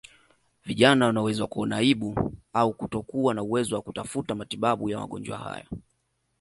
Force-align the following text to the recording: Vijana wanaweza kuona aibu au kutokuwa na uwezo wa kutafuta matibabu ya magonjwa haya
Vijana 0.65 1.05
wanaweza 1.05 1.47
kuona 1.47 1.75
aibu 1.77 2.31
au 2.53 2.73
kutokuwa 2.73 3.33
na 3.33 3.43
uwezo 3.43 3.75
wa 3.75 3.81
kutafuta 3.81 4.35
matibabu 4.35 4.89
ya 4.89 4.97
magonjwa 4.99 5.37
haya 5.37 5.65